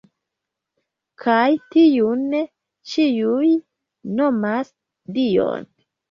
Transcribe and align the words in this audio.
Kaj 1.25 1.41
tiun 1.75 2.23
ĉiuj 2.93 3.49
nomas 4.21 4.71
Dion”. 5.19 5.69